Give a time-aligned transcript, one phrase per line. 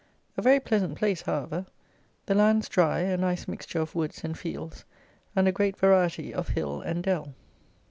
[0.35, 1.67] A very pleasant place however.
[2.25, 4.83] The lands dry, a nice mixture of woods and fields,
[5.35, 7.35] and a great variety of hill and dell.